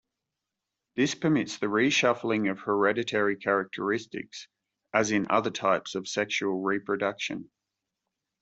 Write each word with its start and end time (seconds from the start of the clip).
This 0.95 1.13
permits 1.13 1.59
the 1.59 1.67
reshuffling 1.67 2.49
of 2.49 2.61
hereditary 2.61 3.35
characteristics, 3.35 4.47
as 4.95 5.11
in 5.11 5.27
other 5.29 5.51
types 5.51 5.93
of 5.93 6.07
sexual 6.07 6.59
reproduction. 6.63 7.51